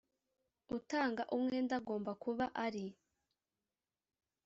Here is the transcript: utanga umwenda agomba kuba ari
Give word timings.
utanga 0.77 1.23
umwenda 1.35 1.73
agomba 1.79 2.11
kuba 2.23 2.45
ari 2.65 2.85